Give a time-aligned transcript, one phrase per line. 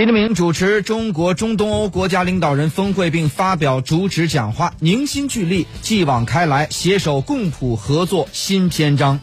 [0.00, 9.20] 习近平主持中国中东欧国家领导人峰会并发表主旨讲话凝心聚力继往开来携手共谱合作新篇章。